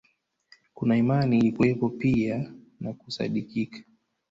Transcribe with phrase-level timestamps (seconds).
[0.73, 3.79] Kuna imani ilikuwepo pia na kusadikika